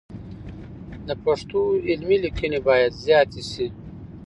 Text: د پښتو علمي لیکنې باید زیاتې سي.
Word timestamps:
د 1.07 1.09
پښتو 1.23 1.59
علمي 1.89 2.17
لیکنې 2.25 2.59
باید 2.67 2.91
زیاتې 3.05 3.41
سي. 3.51 3.67